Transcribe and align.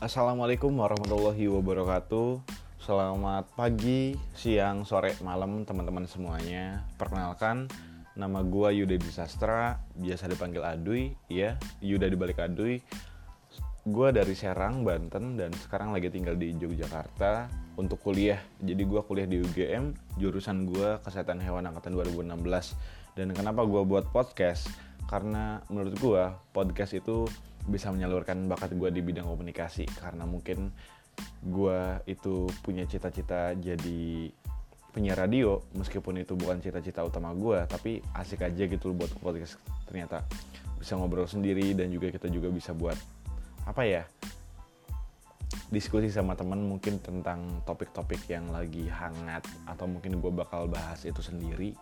Assalamualaikum 0.00 0.72
warahmatullahi 0.80 1.44
wabarakatuh. 1.52 2.40
Selamat 2.80 3.44
pagi, 3.52 4.16
siang, 4.32 4.88
sore, 4.88 5.12
malam 5.20 5.68
teman-teman 5.68 6.08
semuanya. 6.08 6.88
Perkenalkan, 6.96 7.68
nama 8.16 8.40
gue 8.40 8.80
Yuda 8.80 8.96
Disastra 8.96 9.76
Biasa 9.92 10.24
dipanggil 10.32 10.64
Aduy, 10.64 11.12
ya 11.28 11.60
Yuda 11.84 12.08
dibalik 12.08 12.40
Aduy. 12.40 12.80
Gue 13.84 14.08
dari 14.08 14.32
Serang, 14.32 14.88
Banten 14.88 15.36
Dan 15.36 15.52
sekarang 15.52 15.92
lagi 15.92 16.08
tinggal 16.08 16.32
di 16.36 16.56
Yogyakarta 16.56 17.52
Untuk 17.76 18.00
kuliah. 18.00 18.40
Jadi 18.56 18.80
gue 18.80 19.00
kuliah 19.04 19.28
di 19.28 19.44
UGM 19.44 20.16
Jurusan 20.16 20.64
gue 20.64 20.96
Kesehatan 21.04 21.44
Hewan 21.44 21.68
Angkatan 21.68 21.92
2016 21.92 22.40
Dan 23.20 23.36
kenapa 23.36 23.68
gue 23.68 23.84
buat 23.84 24.08
podcast? 24.08 24.64
Karena 25.12 25.60
menurut 25.68 25.92
gue 26.00 26.24
podcast 26.56 26.96
itu 26.96 27.28
bisa 27.66 27.92
menyalurkan 27.92 28.48
bakat 28.48 28.72
gue 28.76 28.88
di 28.92 29.00
bidang 29.04 29.26
komunikasi. 29.26 29.84
Karena 29.88 30.24
mungkin 30.24 30.70
gue 31.44 31.80
itu 32.08 32.48
punya 32.64 32.84
cita-cita 32.88 33.52
jadi 33.56 34.32
penyiar 34.90 35.22
radio 35.22 35.62
meskipun 35.78 36.18
itu 36.18 36.34
bukan 36.34 36.58
cita-cita 36.58 37.06
utama 37.06 37.30
gue 37.30 37.62
tapi 37.70 38.02
asik 38.16 38.46
aja 38.46 38.64
gitu 38.66 38.92
buat 38.96 39.10
podcast. 39.20 39.60
Ternyata 39.86 40.24
bisa 40.80 40.96
ngobrol 40.96 41.28
sendiri 41.28 41.76
dan 41.76 41.92
juga 41.92 42.08
kita 42.08 42.32
juga 42.32 42.48
bisa 42.48 42.72
buat 42.72 42.96
apa 43.68 43.84
ya 43.84 44.02
diskusi 45.70 46.10
sama 46.10 46.34
temen 46.34 46.66
mungkin 46.66 46.98
tentang 46.98 47.62
topik-topik 47.62 48.26
yang 48.26 48.50
lagi 48.50 48.90
hangat 48.90 49.46
atau 49.70 49.86
mungkin 49.86 50.18
gue 50.18 50.32
bakal 50.34 50.66
bahas 50.66 51.06
itu 51.06 51.22
sendiri. 51.22 51.74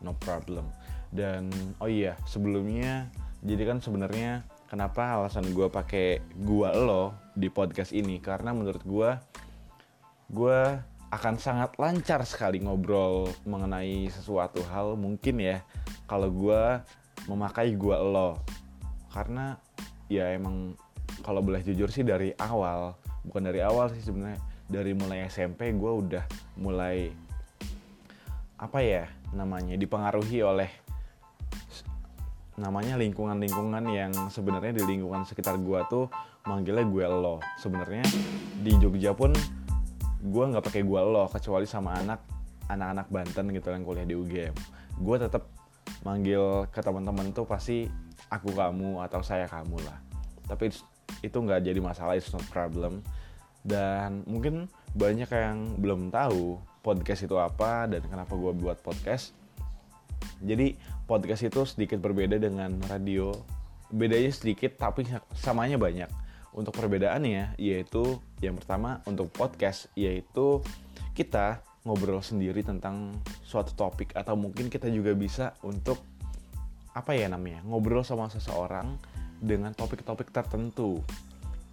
No 0.00 0.16
problem. 0.16 0.68
Dan 1.12 1.48
oh 1.80 1.88
iya 1.88 2.16
sebelumnya 2.24 3.08
jadi 3.44 3.62
kan 3.68 3.78
sebenarnya 3.82 4.44
kenapa 4.70 5.20
alasan 5.20 5.52
gue 5.52 5.68
pakai 5.68 6.22
gua 6.40 6.72
lo 6.72 7.04
di 7.36 7.52
podcast 7.52 7.92
ini? 7.92 8.20
Karena 8.20 8.56
menurut 8.56 8.82
gue 8.82 9.10
gue 10.32 10.60
akan 11.06 11.34
sangat 11.38 11.78
lancar 11.78 12.26
sekali 12.26 12.58
ngobrol 12.58 13.30
mengenai 13.46 14.10
sesuatu 14.10 14.58
hal 14.66 14.98
mungkin 14.98 15.38
ya 15.38 15.62
kalau 16.10 16.32
gue 16.32 16.62
memakai 17.30 17.76
gua 17.76 18.02
lo. 18.02 18.30
Karena 19.12 19.56
ya 20.10 20.34
emang 20.34 20.74
kalau 21.26 21.42
boleh 21.42 21.62
jujur 21.62 21.90
sih 21.90 22.06
dari 22.06 22.30
awal 22.38 22.94
bukan 23.26 23.42
dari 23.50 23.58
awal 23.58 23.90
sih 23.90 24.02
sebenarnya 24.02 24.38
dari 24.70 24.94
mulai 24.94 25.26
SMP 25.26 25.74
gue 25.74 25.92
udah 25.92 26.24
mulai 26.62 27.10
apa 28.56 28.78
ya 28.80 29.04
namanya 29.34 29.74
dipengaruhi 29.74 30.40
oleh 30.40 30.70
namanya 32.56 32.96
lingkungan-lingkungan 32.96 33.84
yang 33.92 34.12
sebenarnya 34.32 34.80
di 34.80 34.82
lingkungan 34.84 35.28
sekitar 35.28 35.60
gua 35.60 35.84
tuh 35.88 36.08
manggilnya 36.48 36.84
gue 36.88 37.04
lo. 37.04 37.36
Sebenarnya 37.60 38.04
di 38.64 38.72
Jogja 38.80 39.12
pun 39.12 39.36
gua 40.24 40.48
nggak 40.50 40.64
pakai 40.64 40.82
gue 40.82 41.00
lo 41.00 41.28
kecuali 41.28 41.68
sama 41.68 42.00
anak 42.00 42.20
anak-anak 42.66 43.06
Banten 43.12 43.46
gitu 43.54 43.68
yang 43.70 43.84
kuliah 43.84 44.06
di 44.08 44.14
UGM. 44.16 44.54
Gue 44.98 45.16
tetap 45.20 45.46
manggil 46.02 46.66
ke 46.72 46.80
teman-teman 46.82 47.30
tuh 47.30 47.46
pasti 47.46 47.86
aku 48.32 48.50
kamu 48.50 49.04
atau 49.06 49.22
saya 49.22 49.46
kamu 49.46 49.78
lah. 49.86 49.98
Tapi 50.50 50.72
itu 51.22 51.36
nggak 51.36 51.62
jadi 51.62 51.78
masalah, 51.78 52.18
it's 52.18 52.32
not 52.34 52.42
problem. 52.50 53.04
Dan 53.62 54.26
mungkin 54.26 54.70
banyak 54.94 55.30
yang 55.30 55.78
belum 55.78 56.10
tahu 56.10 56.58
podcast 56.82 57.26
itu 57.26 57.34
apa 57.38 57.90
dan 57.90 58.02
kenapa 58.06 58.38
gue 58.38 58.52
buat 58.54 58.78
podcast 58.78 59.34
jadi 60.42 60.76
podcast 61.08 61.46
itu 61.46 61.64
sedikit 61.64 61.98
berbeda 62.02 62.36
dengan 62.36 62.76
radio. 62.90 63.32
Bedanya 63.88 64.30
sedikit 64.34 64.76
tapi 64.76 65.06
samanya 65.32 65.78
banyak. 65.80 66.10
Untuk 66.56 66.72
perbedaannya 66.72 67.60
yaitu 67.60 68.20
yang 68.40 68.56
pertama 68.56 69.04
untuk 69.04 69.28
podcast 69.32 69.92
yaitu 69.92 70.64
kita 71.12 71.60
ngobrol 71.84 72.24
sendiri 72.24 72.64
tentang 72.64 73.14
suatu 73.44 73.76
topik 73.76 74.16
atau 74.16 74.34
mungkin 74.34 74.66
kita 74.66 74.90
juga 74.90 75.14
bisa 75.14 75.54
untuk 75.62 76.02
apa 76.96 77.12
ya 77.12 77.28
namanya 77.28 77.60
ngobrol 77.62 78.02
sama 78.02 78.32
seseorang 78.32 78.96
dengan 79.38 79.76
topik-topik 79.76 80.32
tertentu. 80.32 81.04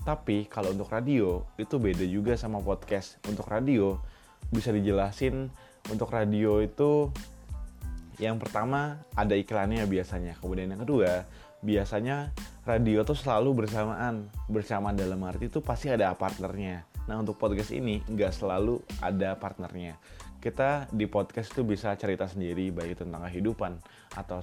Tapi 0.00 0.48
kalau 0.48 0.72
untuk 0.72 0.88
radio 0.88 1.44
itu 1.60 1.76
beda 1.76 2.02
juga 2.08 2.32
sama 2.40 2.56
podcast. 2.64 3.20
Untuk 3.28 3.44
radio 3.52 4.00
bisa 4.48 4.72
dijelasin 4.72 5.52
untuk 5.88 6.12
radio 6.12 6.60
itu 6.60 7.08
yang 8.20 8.36
pertama 8.36 9.00
ada 9.16 9.32
iklannya 9.32 9.88
biasanya. 9.88 10.36
Kemudian 10.44 10.76
yang 10.76 10.84
kedua, 10.84 11.24
biasanya 11.64 12.36
radio 12.68 13.00
tuh 13.00 13.16
selalu 13.16 13.64
bersamaan. 13.64 14.28
Bersamaan 14.46 14.94
dalam 14.94 15.18
arti 15.24 15.48
itu 15.48 15.64
pasti 15.64 15.88
ada 15.88 16.12
partnernya. 16.12 16.84
Nah 17.08 17.16
untuk 17.16 17.40
podcast 17.40 17.72
ini 17.72 18.04
nggak 18.04 18.32
selalu 18.36 18.84
ada 19.00 19.34
partnernya. 19.40 19.96
Kita 20.40 20.88
di 20.92 21.04
podcast 21.08 21.52
itu 21.52 21.64
bisa 21.64 21.92
cerita 21.96 22.28
sendiri 22.28 22.72
baik 22.72 23.04
tentang 23.04 23.24
kehidupan 23.28 23.76
atau 24.16 24.40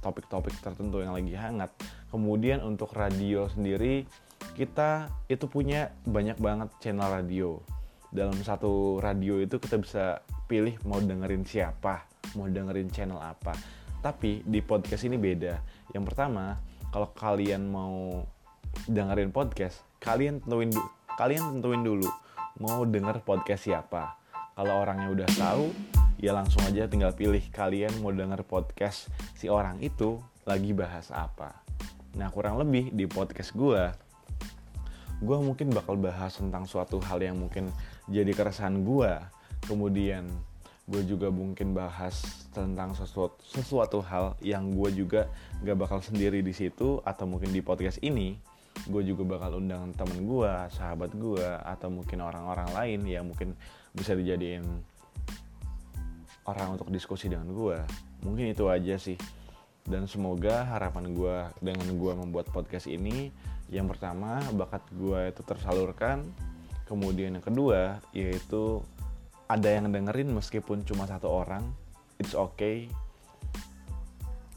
topik-topik 0.00 0.56
tertentu 0.60 1.00
yang 1.04 1.12
lagi 1.12 1.36
hangat. 1.36 1.72
Kemudian 2.08 2.64
untuk 2.64 2.92
radio 2.96 3.48
sendiri 3.48 4.08
kita 4.56 5.08
itu 5.28 5.48
punya 5.48 5.92
banyak 6.08 6.40
banget 6.40 6.68
channel 6.80 7.12
radio. 7.12 7.60
Dalam 8.08 8.40
satu 8.40 9.00
radio 9.04 9.36
itu 9.40 9.60
kita 9.60 9.76
bisa 9.80 10.24
pilih 10.48 10.80
mau 10.88 10.96
dengerin 10.96 11.44
siapa 11.44 12.17
mau 12.36 12.50
dengerin 12.50 12.90
channel 12.92 13.20
apa. 13.20 13.54
Tapi 14.02 14.42
di 14.44 14.60
podcast 14.60 15.06
ini 15.06 15.16
beda. 15.16 15.58
Yang 15.94 16.04
pertama, 16.12 16.58
kalau 16.92 17.08
kalian 17.16 17.68
mau 17.68 18.24
dengerin 18.88 19.32
podcast, 19.32 19.84
kalian 20.00 20.44
tentuin 20.44 20.70
kalian 21.18 21.58
tentuin 21.58 21.82
dulu 21.82 22.08
mau 22.58 22.82
denger 22.82 23.22
podcast 23.22 23.66
siapa. 23.66 24.18
Kalau 24.58 24.82
orangnya 24.82 25.10
udah 25.14 25.28
tahu, 25.38 25.70
ya 26.18 26.34
langsung 26.34 26.62
aja 26.66 26.90
tinggal 26.90 27.14
pilih 27.14 27.42
kalian 27.54 27.94
mau 28.02 28.10
denger 28.10 28.42
podcast 28.42 29.06
si 29.38 29.46
orang 29.46 29.78
itu 29.78 30.18
lagi 30.42 30.74
bahas 30.74 31.14
apa. 31.14 31.62
Nah 32.18 32.26
kurang 32.34 32.58
lebih 32.58 32.90
di 32.90 33.06
podcast 33.06 33.54
gue, 33.54 33.82
gue 35.22 35.38
mungkin 35.38 35.70
bakal 35.70 35.94
bahas 35.98 36.34
tentang 36.38 36.66
suatu 36.66 36.98
hal 37.02 37.22
yang 37.22 37.38
mungkin 37.38 37.70
jadi 38.10 38.34
keresahan 38.34 38.82
gue. 38.82 39.12
Kemudian 39.66 40.26
gue 40.88 41.04
juga 41.04 41.28
mungkin 41.28 41.76
bahas 41.76 42.48
tentang 42.50 42.96
sesuatu, 42.96 43.36
sesuatu 43.44 44.00
hal 44.00 44.40
yang 44.40 44.72
gue 44.72 45.04
juga 45.04 45.28
gak 45.60 45.76
bakal 45.76 46.00
sendiri 46.00 46.40
di 46.40 46.56
situ 46.56 47.04
atau 47.04 47.28
mungkin 47.28 47.52
di 47.52 47.60
podcast 47.60 48.00
ini 48.00 48.40
gue 48.86 49.02
juga 49.02 49.36
bakal 49.36 49.58
undang 49.58 49.90
temen 49.98 50.22
gue, 50.24 50.52
sahabat 50.70 51.10
gue 51.12 51.48
atau 51.66 51.88
mungkin 51.90 52.22
orang-orang 52.22 52.70
lain 52.72 53.00
yang 53.10 53.24
mungkin 53.26 53.58
bisa 53.90 54.14
dijadiin 54.14 54.62
orang 56.46 56.78
untuk 56.78 56.88
diskusi 56.94 57.26
dengan 57.26 57.50
gue. 57.50 57.78
Mungkin 58.22 58.54
itu 58.54 58.70
aja 58.70 58.94
sih. 58.96 59.18
Dan 59.88 60.04
semoga 60.04 60.68
harapan 60.68 61.16
gue 61.16 61.36
dengan 61.64 61.88
gue 61.96 62.12
membuat 62.12 62.52
podcast 62.52 62.86
ini 62.86 63.32
yang 63.68 63.88
pertama 63.88 64.40
bakat 64.54 64.84
gue 64.94 65.32
itu 65.32 65.42
tersalurkan. 65.42 66.24
Kemudian 66.88 67.36
yang 67.36 67.44
kedua 67.44 68.00
yaitu 68.16 68.80
ada 69.48 69.68
yang 69.72 69.88
dengerin 69.88 70.28
meskipun 70.36 70.84
cuma 70.84 71.08
satu 71.08 71.32
orang 71.32 71.64
it's 72.20 72.36
okay. 72.36 72.86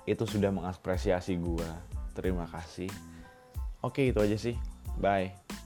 Itu 0.03 0.27
sudah 0.27 0.51
mengapresiasi 0.51 1.39
gue 1.39 1.69
terima 2.11 2.43
kasih. 2.51 2.91
Oke 3.81 4.11
itu 4.11 4.19
aja 4.19 4.35
sih. 4.35 4.59
Bye 4.99 5.60